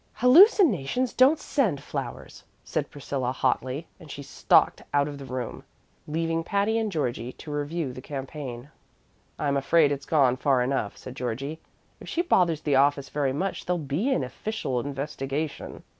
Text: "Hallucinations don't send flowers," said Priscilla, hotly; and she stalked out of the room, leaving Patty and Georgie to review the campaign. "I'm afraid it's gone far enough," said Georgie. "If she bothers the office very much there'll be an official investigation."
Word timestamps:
"Hallucinations 0.13 1.13
don't 1.13 1.37
send 1.37 1.79
flowers," 1.83 2.43
said 2.63 2.89
Priscilla, 2.89 3.31
hotly; 3.31 3.85
and 3.99 4.09
she 4.09 4.23
stalked 4.23 4.81
out 4.95 5.07
of 5.07 5.19
the 5.19 5.25
room, 5.25 5.63
leaving 6.07 6.43
Patty 6.43 6.79
and 6.79 6.91
Georgie 6.91 7.33
to 7.33 7.51
review 7.51 7.93
the 7.93 8.01
campaign. 8.01 8.71
"I'm 9.37 9.55
afraid 9.57 9.91
it's 9.91 10.07
gone 10.07 10.37
far 10.37 10.63
enough," 10.63 10.97
said 10.97 11.15
Georgie. 11.15 11.59
"If 11.99 12.09
she 12.09 12.23
bothers 12.23 12.61
the 12.61 12.75
office 12.75 13.09
very 13.09 13.29
much 13.31 13.65
there'll 13.67 13.77
be 13.77 14.09
an 14.11 14.23
official 14.23 14.79
investigation." 14.79 15.83